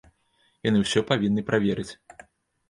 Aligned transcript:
Яны 0.67 0.81
ўсё 0.83 1.03
павінны 1.11 1.45
праверыць. 1.51 1.87